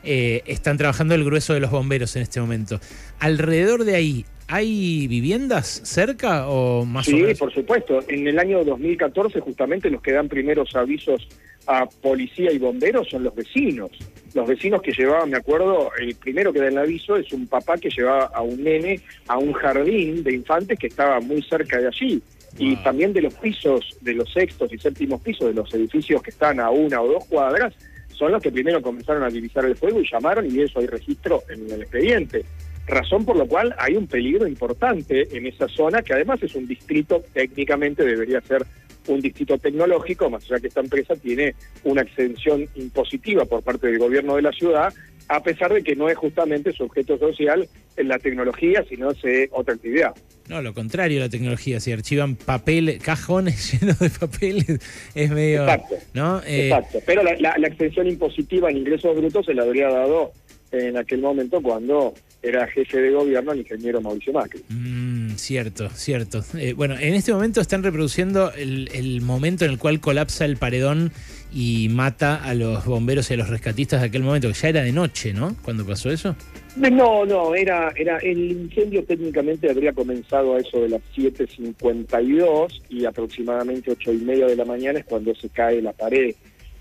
eh, 0.03 0.41
están 0.47 0.77
trabajando 0.77 1.15
el 1.15 1.23
grueso 1.23 1.53
de 1.53 1.59
los 1.59 1.69
bomberos 1.69 2.15
en 2.15 2.23
este 2.23 2.41
momento. 2.41 2.79
Alrededor 3.19 3.85
de 3.85 3.95
ahí, 3.95 4.25
¿hay 4.47 5.07
viviendas 5.07 5.81
cerca 5.83 6.47
o 6.47 6.85
más 6.85 7.05
sí, 7.05 7.13
o 7.13 7.17
menos? 7.17 7.39
por 7.39 7.53
supuesto. 7.53 7.99
En 8.07 8.27
el 8.27 8.39
año 8.39 8.63
2014 8.63 9.39
justamente 9.39 9.89
los 9.89 10.01
que 10.01 10.11
dan 10.11 10.27
primeros 10.27 10.75
avisos 10.75 11.27
a 11.67 11.85
policía 11.85 12.51
y 12.51 12.59
bomberos 12.59 13.09
son 13.09 13.23
los 13.23 13.35
vecinos. 13.35 13.91
Los 14.33 14.47
vecinos 14.47 14.81
que 14.81 14.91
llevaban, 14.91 15.29
me 15.29 15.37
acuerdo, 15.37 15.91
el 15.99 16.15
primero 16.15 16.53
que 16.53 16.59
da 16.59 16.67
el 16.67 16.77
aviso 16.77 17.15
es 17.15 17.31
un 17.33 17.47
papá 17.47 17.77
que 17.77 17.89
llevaba 17.89 18.25
a 18.25 18.41
un 18.41 18.63
nene 18.63 18.99
a 19.27 19.37
un 19.37 19.53
jardín 19.53 20.23
de 20.23 20.33
infantes 20.33 20.77
que 20.77 20.87
estaba 20.87 21.19
muy 21.19 21.41
cerca 21.41 21.79
de 21.79 21.87
allí. 21.87 22.21
Y 22.57 22.75
también 22.77 23.11
de 23.11 23.21
los 23.21 23.33
pisos, 23.33 23.97
de 24.01 24.13
los 24.13 24.31
sextos 24.31 24.71
y 24.71 24.77
séptimos 24.77 25.21
pisos 25.21 25.47
de 25.47 25.53
los 25.53 25.73
edificios 25.73 26.21
que 26.21 26.29
están 26.29 26.59
a 26.59 26.69
una 26.69 27.01
o 27.01 27.07
dos 27.07 27.25
cuadras, 27.25 27.73
son 28.09 28.31
los 28.31 28.41
que 28.41 28.51
primero 28.51 28.81
comenzaron 28.81 29.23
a 29.23 29.29
divisar 29.29 29.65
el 29.65 29.75
fuego 29.75 29.99
y 29.99 30.09
llamaron 30.09 30.45
y 30.49 30.61
eso 30.61 30.79
hay 30.79 30.87
registro 30.87 31.43
en 31.49 31.69
el 31.69 31.81
expediente. 31.81 32.45
Razón 32.87 33.25
por 33.25 33.35
la 33.35 33.45
cual 33.45 33.73
hay 33.79 33.95
un 33.95 34.07
peligro 34.07 34.47
importante 34.47 35.27
en 35.35 35.47
esa 35.47 35.67
zona, 35.67 36.03
que 36.03 36.13
además 36.13 36.41
es 36.43 36.53
un 36.55 36.67
distrito, 36.67 37.23
técnicamente 37.33 38.03
debería 38.03 38.41
ser 38.41 38.65
un 39.07 39.21
distrito 39.21 39.57
tecnológico, 39.57 40.29
más 40.29 40.43
allá 40.45 40.59
que 40.59 40.67
esta 40.67 40.81
empresa 40.81 41.15
tiene 41.15 41.55
una 41.83 42.01
exención 42.01 42.67
impositiva 42.75 43.45
por 43.45 43.63
parte 43.63 43.87
del 43.87 43.99
gobierno 43.99 44.35
de 44.35 44.43
la 44.43 44.51
ciudad, 44.51 44.93
a 45.27 45.41
pesar 45.41 45.73
de 45.73 45.83
que 45.83 45.95
no 45.95 46.09
es 46.09 46.17
justamente 46.17 46.71
su 46.73 46.83
objeto 46.83 47.17
social 47.17 47.67
en 47.97 48.07
la 48.07 48.19
tecnología, 48.19 48.83
sino 48.87 49.09
es 49.11 49.49
otra 49.51 49.73
actividad. 49.73 50.13
No, 50.47 50.61
lo 50.61 50.75
contrario 50.75 51.19
la 51.19 51.29
tecnología, 51.29 51.79
si 51.79 51.91
archivan 51.91 52.35
papel, 52.35 52.99
cajones 53.03 53.71
llenos 53.81 53.97
de 53.97 54.09
papeles, 54.11 54.79
es 55.15 55.31
medio... 55.31 55.63
Exacto, 55.63 55.95
¿no? 56.13 56.41
Eh, 56.43 56.67
exacto. 56.67 56.99
pero 57.05 57.23
la, 57.23 57.57
la 57.57 57.67
extensión 57.67 58.07
impositiva 58.07 58.69
en 58.69 58.77
ingresos 58.77 59.15
brutos 59.15 59.47
se 59.47 59.55
la 59.55 59.63
habría 59.63 59.89
dado 59.89 60.31
en 60.71 60.97
aquel 60.97 61.21
momento 61.21 61.61
cuando 61.61 62.13
era 62.45 62.67
jefe 62.67 63.01
de 63.01 63.11
gobierno 63.11 63.51
el 63.51 63.59
ingeniero 63.59 64.01
Mauricio 64.01 64.31
Macri. 64.31 64.61
Mm, 64.69 65.31
cierto, 65.35 65.89
cierto. 65.89 66.43
Eh, 66.57 66.73
bueno, 66.73 66.95
en 66.99 67.13
este 67.15 67.33
momento 67.33 67.59
están 67.59 67.83
reproduciendo 67.83 68.51
el, 68.53 68.89
el, 68.93 69.21
momento 69.21 69.65
en 69.65 69.71
el 69.71 69.79
cual 69.79 69.99
colapsa 69.99 70.45
el 70.45 70.57
paredón 70.57 71.11
y 71.51 71.89
mata 71.89 72.43
a 72.43 72.53
los 72.53 72.85
bomberos 72.85 73.31
y 73.31 73.33
a 73.33 73.37
los 73.37 73.49
rescatistas 73.49 74.01
de 74.01 74.07
aquel 74.07 74.23
momento, 74.23 74.47
que 74.47 74.53
ya 74.53 74.69
era 74.69 74.83
de 74.83 74.91
noche, 74.91 75.33
¿no? 75.33 75.55
Cuando 75.63 75.85
pasó 75.85 76.11
eso. 76.11 76.35
No, 76.75 77.25
no, 77.25 77.55
era, 77.55 77.93
era 77.95 78.17
el 78.17 78.51
incendio 78.51 79.03
técnicamente 79.05 79.69
habría 79.69 79.93
comenzado 79.93 80.55
a 80.55 80.59
eso 80.59 80.81
de 80.81 80.89
las 80.89 81.01
7.52 81.15 82.81
y 82.89 83.05
aproximadamente 83.05 83.91
ocho 83.91 84.11
y 84.11 84.17
media 84.17 84.47
de 84.47 84.57
la 84.57 84.65
mañana 84.65 84.99
es 84.99 85.05
cuando 85.05 85.33
se 85.33 85.49
cae 85.49 85.81
la 85.81 85.93
pared. 85.93 86.35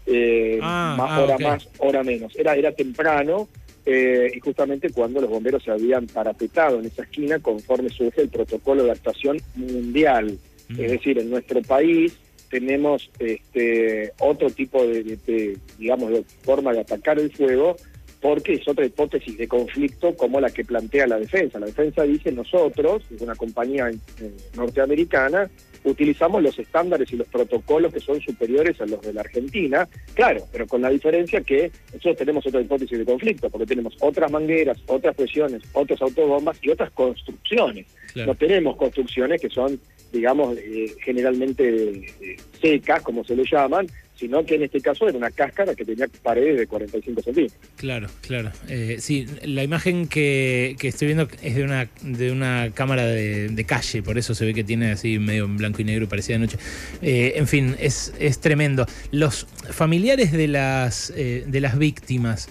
Eh, 0.07 0.59
ah, 0.61 0.97
más 0.99 1.11
ah, 1.11 1.23
hora 1.23 1.39
más, 1.39 1.69
hora 1.79 2.03
menos. 2.03 2.37
Era, 2.37 2.55
era 2.57 2.73
temprano 2.73 3.49
eh, 3.87 4.33
y 4.35 4.41
justamente 4.41 4.91
cuando 4.91 5.21
los 5.21 5.29
bomberos 5.29 5.63
se 5.63 5.71
habían 5.71 6.07
parapetado 6.07 6.81
en 6.81 6.87
esa 6.87 7.03
esquina 7.03 7.39
conforme 7.39 7.91
surge 7.91 8.23
el 8.23 8.29
protocolo 8.29 8.85
de 8.85 8.93
actuación 8.93 9.39
mundial. 9.55 10.39
Mm. 10.69 10.81
Es 10.81 10.91
decir, 10.93 11.19
en 11.19 11.31
nuestro 11.31 11.61
país 11.63 12.17
tenemos 12.49 13.11
este, 13.19 14.13
otro 14.21 14.49
tipo 14.51 14.87
de, 14.87 15.59
digamos, 15.79 16.11
de 16.11 16.25
forma 16.43 16.73
de 16.73 16.81
atacar 16.81 17.19
el 17.19 17.31
fuego 17.33 17.77
porque 18.21 18.55
es 18.55 18.67
otra 18.67 18.87
hipótesis 18.87 19.37
de 19.37 19.47
conflicto 19.47 20.17
como 20.17 20.41
la 20.41 20.49
que 20.49 20.65
plantea 20.65 21.07
la 21.07 21.19
defensa. 21.19 21.59
La 21.59 21.67
defensa 21.67 22.05
dice 22.05 22.33
nosotros, 22.33 23.03
es 23.15 23.21
una 23.21 23.35
compañía 23.35 23.91
eh, 23.91 24.31
norteamericana, 24.57 25.51
utilizamos 25.85 26.43
los 26.43 26.59
estándares 26.59 27.13
y 27.13 27.17
los 27.17 27.29
protocolos 27.29 27.93
que 27.93 28.01
son 28.01 28.21
superiores 28.21 28.81
a 28.81 28.87
los 28.87 29.01
de 29.03 29.13
la 29.13 29.21
Argentina, 29.21 29.89
claro, 30.15 30.45
pero 30.51 30.67
con 30.67 30.83
la 30.83 30.91
diferencia 30.91 31.41
que 31.43 31.71
nosotros 31.93 32.17
tenemos 32.17 32.47
otra 32.47 32.61
hipótesis 32.61 32.99
de 32.99 33.05
conflicto, 33.05 33.51
porque 33.51 33.67
tenemos 33.67 33.95
otras 34.01 34.31
mangueras, 34.31 34.79
otras 34.87 35.15
presiones, 35.15 35.63
otros 35.73 36.01
autobombas 36.03 36.59
y 36.63 36.71
otras 36.71 36.91
construcciones. 36.93 37.87
No 38.15 38.35
tenemos 38.35 38.77
construcciones 38.77 39.41
que 39.41 39.51
son, 39.51 39.81
digamos, 40.13 40.57
eh, 40.57 40.95
generalmente 41.03 42.13
eh, 42.21 42.37
secas, 42.61 43.03
como 43.03 43.25
se 43.25 43.35
le 43.35 43.45
llaman, 43.45 43.87
sino 44.17 44.45
que 44.45 44.55
en 44.55 44.63
este 44.63 44.81
caso 44.81 45.09
era 45.09 45.19
una 45.19 45.31
cáscara 45.31 45.75
que 45.75 45.85
tenía 45.85 46.07
paredes 46.23 46.59
de 46.59 46.67
45 46.67 47.23
centímetros. 47.23 47.61
Claro, 47.77 48.09
claro. 48.21 48.53
Eh, 48.69 48.97
sí, 49.01 49.27
la 49.43 49.65
imagen 49.65 50.07
que, 50.07 50.77
estoy 50.81 51.09
viendo 51.09 51.29
es 51.43 51.57
de 51.57 51.65
una, 51.65 51.89
de 52.03 52.31
una 52.31 52.71
cámara 52.73 53.07
de, 53.07 53.65
calle, 53.67 54.03
por 54.03 54.19
eso 54.19 54.35
se 54.35 54.45
ve 54.45 54.55
que 54.55 54.63
tiene 54.63 54.93
así 54.93 55.19
medio 55.19 55.47
en 55.47 55.57
blanco 55.57 55.83
y 55.83 55.85
negro, 55.85 56.09
parecida 56.09 56.35
de 56.35 56.47
noche. 56.47 56.59
Eh, 57.03 57.33
en 57.37 57.49
fin, 57.49 57.75
es, 57.81 58.15
es 58.21 58.41
tremendo. 58.41 58.87
Los 59.11 59.47
familiares 59.71 60.33
de 60.33 60.49
las, 60.49 61.13
eh, 61.17 61.45
de 61.47 61.61
las 61.61 61.79
víctimas... 61.79 62.49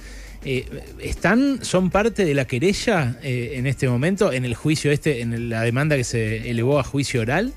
¿Están, 1.00 1.63
son 1.63 1.89
parte 1.89 2.25
de 2.25 2.34
la 2.34 2.43
querella 2.43 3.17
en 3.24 3.65
este 3.65 3.88
momento, 3.88 4.34
en 4.34 4.43
el 4.43 4.55
juicio 4.55 4.91
este, 4.91 5.22
en 5.22 5.48
la 5.48 5.62
demanda 5.62 5.96
que 5.96 6.03
se 6.03 6.50
elevó 6.50 6.79
a 6.79 6.84
juicio 6.84 7.22
oral? 7.22 7.53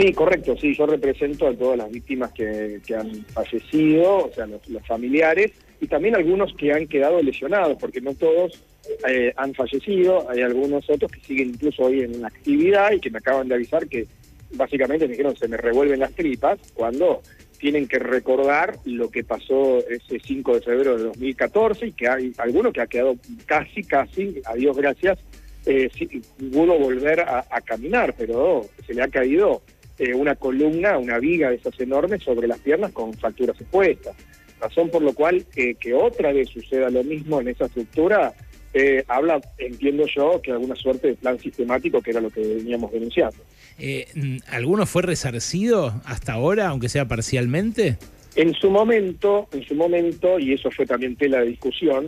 Sí, 0.00 0.14
correcto, 0.14 0.56
sí, 0.58 0.74
yo 0.74 0.86
represento 0.86 1.46
a 1.46 1.54
todas 1.54 1.76
las 1.76 1.90
víctimas 1.90 2.32
que, 2.32 2.80
han 2.98 3.22
fallecido, 3.26 4.28
o 4.28 4.32
sea, 4.32 4.46
los, 4.46 4.62
familiares, 4.86 5.52
y 5.78 5.88
también 5.88 6.16
algunos 6.16 6.54
que 6.54 6.72
han 6.72 6.86
quedado 6.86 7.22
lesionados, 7.22 7.76
porque 7.78 8.00
no 8.00 8.14
todos 8.14 8.64
eh, 9.06 9.30
han 9.36 9.52
fallecido, 9.52 10.26
hay 10.30 10.40
algunos 10.40 10.88
otros 10.88 11.12
que 11.12 11.20
siguen 11.20 11.50
incluso 11.50 11.82
hoy 11.82 12.00
en 12.00 12.24
actividad 12.24 12.92
y 12.92 13.00
que 13.00 13.10
me 13.10 13.18
acaban 13.18 13.48
de 13.48 13.56
avisar 13.56 13.86
que 13.88 14.06
básicamente 14.54 15.04
me 15.04 15.12
dijeron 15.12 15.36
se 15.36 15.48
me 15.48 15.58
revuelven 15.58 16.00
las 16.00 16.14
tripas 16.14 16.58
cuando 16.72 17.20
tienen 17.58 17.86
que 17.86 17.98
recordar 17.98 18.78
lo 18.86 19.10
que 19.10 19.22
pasó 19.22 19.86
ese 19.86 20.18
5 20.18 20.54
de 20.54 20.60
febrero 20.62 20.96
de 20.96 21.04
2014 21.04 21.88
y 21.88 21.92
que 21.92 22.08
hay 22.08 22.32
alguno 22.38 22.72
que 22.72 22.80
ha 22.80 22.86
quedado 22.86 23.16
casi, 23.44 23.84
casi, 23.84 24.40
a 24.46 24.54
Dios 24.54 24.74
gracias, 24.78 25.18
eh, 25.66 25.90
pudo 26.50 26.78
volver 26.78 27.20
a, 27.20 27.44
a, 27.50 27.60
caminar, 27.60 28.14
pero 28.16 28.62
se 28.86 28.94
le 28.94 29.02
ha 29.02 29.08
caído 29.08 29.60
eh, 30.00 30.14
una 30.14 30.34
columna, 30.34 30.96
una 30.96 31.18
viga 31.18 31.50
de 31.50 31.56
esas 31.56 31.78
enormes 31.78 32.22
sobre 32.22 32.48
las 32.48 32.58
piernas 32.60 32.90
con 32.90 33.12
fracturas 33.12 33.60
expuestas. 33.60 34.16
Razón 34.58 34.88
por 34.88 35.02
lo 35.02 35.12
cual 35.12 35.44
eh, 35.54 35.74
que 35.74 35.92
otra 35.92 36.32
vez 36.32 36.48
suceda 36.48 36.88
lo 36.88 37.04
mismo 37.04 37.38
en 37.42 37.48
esa 37.48 37.66
estructura, 37.66 38.32
eh, 38.72 39.04
habla, 39.08 39.42
entiendo 39.58 40.06
yo, 40.06 40.40
que 40.40 40.52
alguna 40.52 40.74
suerte 40.74 41.08
de 41.08 41.14
plan 41.16 41.38
sistemático 41.38 42.00
que 42.00 42.12
era 42.12 42.22
lo 42.22 42.30
que 42.30 42.40
veníamos 42.40 42.90
denunciando. 42.92 43.36
¿Alguno 44.48 44.86
fue 44.86 45.02
resarcido 45.02 46.00
hasta 46.06 46.32
ahora, 46.32 46.68
aunque 46.68 46.88
sea 46.88 47.04
parcialmente? 47.04 47.98
En 48.36 48.54
su 48.54 48.70
momento, 48.70 49.48
en 49.52 49.64
su 49.64 49.74
momento, 49.74 50.38
y 50.38 50.54
eso 50.54 50.70
fue 50.70 50.86
también 50.86 51.14
tela 51.16 51.40
de 51.40 51.48
discusión, 51.48 52.06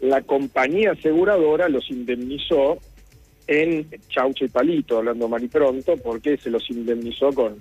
la 0.00 0.22
compañía 0.22 0.92
aseguradora 0.92 1.68
los 1.68 1.88
indemnizó 1.90 2.78
en 3.50 3.84
Chauche 4.08 4.44
y 4.44 4.48
Palito, 4.48 4.98
hablando 4.98 5.28
mal 5.28 5.42
y 5.42 5.48
pronto, 5.48 5.96
porque 5.96 6.36
se 6.36 6.50
los 6.50 6.70
indemnizó 6.70 7.32
con, 7.32 7.56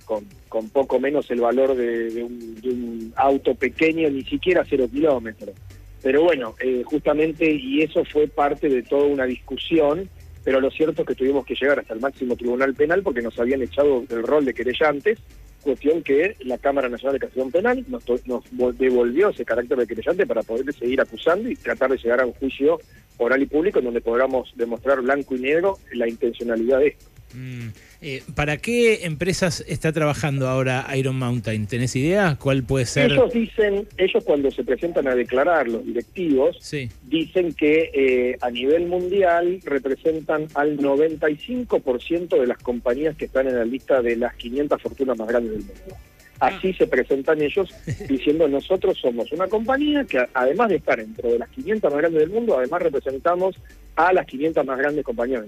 con, 0.47 0.69
poco 0.69 0.99
menos 0.99 1.31
el 1.31 1.41
valor 1.41 1.75
de, 1.75 2.23
un, 2.23 3.11
auto 3.15 3.55
pequeño, 3.55 4.07
ni 4.07 4.23
siquiera 4.23 4.63
cero 4.69 4.87
kilómetros. 4.91 5.55
Pero 6.03 6.23
bueno, 6.23 6.53
eh, 6.61 6.83
justamente, 6.85 7.51
y 7.51 7.81
eso 7.81 8.05
fue 8.05 8.27
parte 8.27 8.69
de 8.69 8.83
toda 8.83 9.05
una 9.05 9.25
discusión, 9.25 10.07
pero 10.43 10.61
lo 10.61 10.69
cierto 10.69 11.01
es 11.01 11.07
que 11.07 11.15
tuvimos 11.15 11.43
que 11.43 11.55
llegar 11.55 11.79
hasta 11.79 11.95
el 11.95 12.01
máximo 12.01 12.35
tribunal 12.35 12.75
penal 12.75 13.01
porque 13.01 13.23
nos 13.23 13.39
habían 13.39 13.63
echado 13.63 14.03
el 14.07 14.21
rol 14.21 14.45
de 14.45 14.53
querellantes 14.53 15.17
cuestión 15.61 16.03
que 16.03 16.35
la 16.41 16.57
Cámara 16.57 16.89
Nacional 16.89 17.13
de 17.13 17.19
Casación 17.19 17.51
Penal 17.51 17.85
nos, 17.87 18.77
devolvió 18.77 19.29
ese 19.29 19.45
carácter 19.45 19.77
de 19.77 19.87
querellante 19.87 20.25
para 20.25 20.43
poder 20.43 20.73
seguir 20.73 21.01
acusando 21.01 21.49
y 21.49 21.55
tratar 21.55 21.91
de 21.91 21.97
llegar 21.97 22.21
a 22.21 22.25
un 22.25 22.33
juicio 22.33 22.79
oral 23.17 23.41
y 23.41 23.45
público 23.45 23.79
en 23.79 23.85
donde 23.85 24.01
podamos 24.01 24.51
demostrar 24.55 25.01
blanco 25.01 25.35
y 25.35 25.39
negro 25.39 25.77
la 25.93 26.07
intencionalidad 26.07 26.79
de 26.79 26.87
esto. 26.87 27.08
Mm, 27.33 27.67
eh, 28.01 28.23
¿Para 28.35 28.57
qué 28.57 29.05
empresas 29.05 29.63
está 29.67 29.91
trabajando 29.91 30.47
ahora 30.47 30.87
Iron 30.95 31.17
Mountain? 31.17 31.67
¿Tenés 31.67 31.95
idea? 31.95 32.37
¿Cuál 32.39 32.63
puede 32.63 32.85
ser? 32.85 33.11
Ellos 33.11 33.31
dicen, 33.33 33.87
ellos 33.97 34.23
cuando 34.23 34.49
se 34.51 34.63
presentan 34.63 35.07
a 35.07 35.15
declarar 35.15 35.67
los 35.67 35.85
directivos, 35.85 36.57
dicen 37.03 37.53
que 37.53 37.91
eh, 37.93 38.37
a 38.41 38.49
nivel 38.49 38.87
mundial 38.87 39.59
representan 39.63 40.47
al 40.55 40.77
95% 40.77 42.39
de 42.39 42.47
las 42.47 42.57
compañías 42.57 43.15
que 43.15 43.25
están 43.25 43.47
en 43.47 43.55
la 43.55 43.65
lista 43.65 44.01
de 44.01 44.15
las 44.15 44.33
500 44.35 44.81
fortunas 44.81 45.17
más 45.17 45.27
grandes 45.27 45.51
del 45.51 45.61
mundo. 45.61 45.95
Así 46.39 46.69
ah. 46.69 46.77
se 46.77 46.87
presentan 46.87 47.41
ellos 47.41 47.69
diciendo 48.09 48.47
nosotros 48.47 48.97
somos 48.97 49.31
una 49.33 49.47
compañía 49.47 50.05
que 50.05 50.25
además 50.33 50.69
de 50.69 50.77
estar 50.77 50.97
dentro 50.97 51.29
de 51.29 51.39
las 51.39 51.49
500 51.49 51.91
más 51.91 52.01
grandes 52.01 52.21
del 52.21 52.29
mundo, 52.29 52.57
además 52.57 52.81
representamos 52.81 53.55
a 53.95 54.13
las 54.13 54.25
500 54.25 54.65
más 54.65 54.77
grandes 54.77 55.03
compañías. 55.03 55.43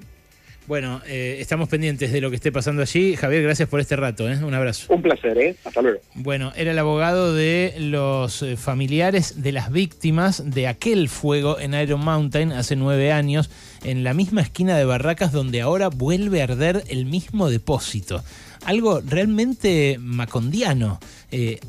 Bueno, 0.67 1.01
eh, 1.07 1.37
estamos 1.39 1.67
pendientes 1.69 2.11
de 2.11 2.21
lo 2.21 2.29
que 2.29 2.35
esté 2.35 2.51
pasando 2.51 2.83
allí. 2.83 3.15
Javier, 3.15 3.43
gracias 3.43 3.67
por 3.67 3.79
este 3.79 3.95
rato. 3.95 4.29
¿eh? 4.29 4.37
Un 4.43 4.53
abrazo. 4.53 4.93
Un 4.93 5.01
placer, 5.01 5.37
¿eh? 5.37 5.55
Hasta 5.65 5.81
luego. 5.81 5.99
Bueno, 6.13 6.53
era 6.55 6.71
el 6.71 6.79
abogado 6.79 7.33
de 7.33 7.73
los 7.79 8.43
eh, 8.43 8.55
familiares 8.57 9.41
de 9.41 9.51
las 9.51 9.71
víctimas 9.71 10.51
de 10.51 10.67
aquel 10.67 11.09
fuego 11.09 11.59
en 11.59 11.73
Iron 11.73 12.03
Mountain 12.03 12.51
hace 12.51 12.75
nueve 12.75 13.11
años, 13.11 13.49
en 13.83 14.03
la 14.03 14.13
misma 14.13 14.41
esquina 14.41 14.77
de 14.77 14.85
Barracas 14.85 15.31
donde 15.31 15.61
ahora 15.61 15.89
vuelve 15.89 16.41
a 16.41 16.45
arder 16.45 16.83
el 16.87 17.05
mismo 17.05 17.49
depósito. 17.49 18.23
Algo 18.63 19.01
realmente 19.01 19.97
macondiano, 19.99 20.99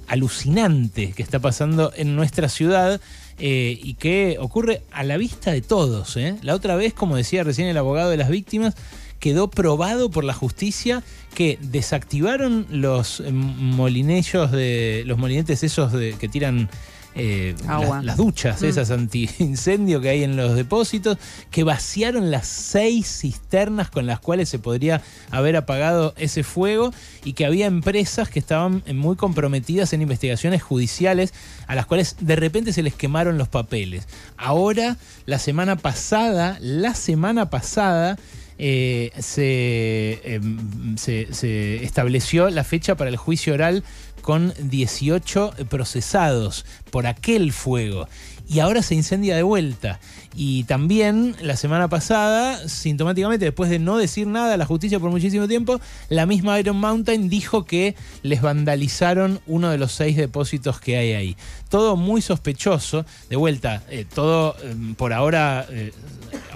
alucinante 0.07 1.15
que 1.17 1.23
está 1.23 1.39
pasando 1.39 1.91
en 1.97 2.15
nuestra 2.15 2.51
ciudad. 2.51 3.01
Eh, 3.45 3.77
y 3.83 3.95
que 3.95 4.37
ocurre 4.39 4.83
a 4.93 5.03
la 5.03 5.17
vista 5.17 5.51
de 5.51 5.63
todos. 5.63 6.17
¿eh? 6.17 6.37
La 6.43 6.55
otra 6.55 6.77
vez, 6.77 6.95
como 6.95 7.17
decía 7.17 7.43
recién 7.43 7.67
el 7.67 7.77
abogado 7.77 8.09
de 8.09 8.17
las 8.17 8.29
víctimas, 8.29 8.77
quedó 9.19 9.51
probado 9.51 10.13
por 10.13 10.23
la 10.23 10.33
justicia 10.33 11.03
que 11.35 11.59
desactivaron 11.61 12.69
los 12.71 13.21
molinillos 13.33 14.53
de 14.53 15.03
los 15.07 15.19
molinetes 15.19 15.65
esos 15.65 15.91
de, 15.91 16.13
que 16.21 16.29
tiran 16.29 16.71
eh, 17.15 17.55
Agua. 17.69 17.97
las, 17.97 18.05
las 18.05 18.17
duchas, 18.17 18.63
Mm. 18.63 18.65
esas 18.67 18.91
anti-incendio 18.91 20.01
que 20.01 20.09
hay 20.09 20.23
en 20.25 20.37
los 20.37 20.55
depósitos, 20.57 21.19
que 21.51 21.65
vaciaron 21.65 22.31
las 22.31 22.47
seis 22.47 23.07
cisternas 23.21 23.91
con 23.91 24.07
las 24.07 24.19
cuales 24.21 24.49
se 24.49 24.59
podría 24.59 25.03
haber 25.31 25.57
apagado 25.57 26.15
ese 26.17 26.43
fuego 26.43 26.93
y 27.25 27.35
que 27.35 27.45
había 27.47 27.67
empresas 27.67 28.29
que 28.29 28.39
estaban 28.39 28.83
muy 28.95 29.17
comprometidas 29.17 29.93
en 29.93 30.03
investigaciones 30.03 30.63
judiciales 30.63 31.35
a 31.67 31.75
las 31.75 31.87
cuales 31.87 32.17
de 32.21 32.37
repente 32.37 32.73
se 32.73 32.83
les 32.83 32.95
quemaron 32.95 33.39
los 33.39 33.49
papeles. 33.49 34.09
Ahora, 34.37 34.97
la 35.27 35.39
semana 35.39 35.77
pasada, 35.77 36.57
la 36.61 36.95
semana 36.95 37.51
pasada, 37.51 38.19
eh, 38.59 39.11
se, 39.19 40.21
em, 40.35 40.97
se- 40.97 41.33
se 41.35 41.83
estableció 41.85 42.49
la 42.51 42.65
fecha 42.65 42.97
para 42.97 43.11
el 43.11 43.17
juicio 43.17 43.55
oral 43.55 43.83
con 44.23 44.55
18 44.59 45.55
procesados 45.69 46.65
por 46.91 47.07
aquel 47.07 47.53
fuego. 47.53 48.09
Y 48.49 48.61
ahora 48.61 48.83
se 48.83 48.95
incendia 48.95 49.37
de 49.37 49.43
vuelta. 49.43 50.01
Y 50.35 50.65
también 50.65 51.37
la 51.41 51.57
semana 51.57 51.89
pasada, 51.89 52.69
sintomáticamente, 52.69 53.45
después 53.45 53.71
de 53.71 53.79
no 53.79 53.97
decir 53.97 54.27
nada 54.27 54.55
a 54.55 54.57
la 54.57 54.67
justicia 54.67 54.99
por 54.99 55.11
muchísimo 55.11 55.49
tiempo, 55.49 55.81
la 56.09 56.27
misma 56.27 56.59
Iron 56.59 56.77
Mountain 56.77 57.29
dijo 57.29 57.65
que 57.65 57.95
les 58.23 58.43
vandalizaron 58.43 59.41
uno 59.47 59.71
de 59.71 59.79
los 59.79 59.93
seis 59.93 60.17
depósitos 60.17 60.81
que 60.81 60.97
hay 60.97 61.13
ahí. 61.13 61.37
Todo 61.69 61.97
muy 61.97 62.21
sospechoso. 62.21 63.07
De 63.31 63.37
vuelta, 63.37 63.83
eh, 63.91 64.05
todo 64.13 64.57
em, 64.63 64.95
por 64.95 65.13
ahora 65.13 65.67
eh, 65.71 65.93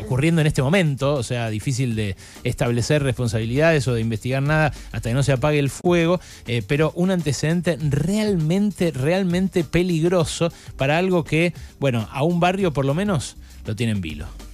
ocurriendo 0.00 0.40
en 0.40 0.46
este 0.46 0.62
momento, 0.62 1.14
o 1.14 1.22
sea, 1.22 1.50
difícil 1.50 1.96
de 1.96 2.16
establecer 2.44 3.02
responsabilidades 3.02 3.86
o 3.88 3.94
de 3.94 4.00
investigar 4.00 4.42
nada 4.42 4.72
hasta 4.92 5.10
que 5.10 5.14
no 5.14 5.22
se 5.22 5.32
apague 5.32 5.58
el 5.58 5.70
fuego, 5.70 6.20
eh, 6.46 6.62
pero 6.66 6.92
un 6.94 7.10
antecedente 7.10 7.78
realmente, 7.80 8.90
realmente 8.90 9.64
peligroso 9.64 10.52
para 10.76 10.98
algo 10.98 11.24
que, 11.24 11.54
bueno, 11.78 12.08
a 12.10 12.22
un 12.22 12.40
barrio 12.40 12.72
por 12.72 12.84
lo 12.84 12.94
menos 12.94 13.36
lo 13.64 13.74
tiene 13.74 13.92
en 13.92 14.00
vilo. 14.00 14.45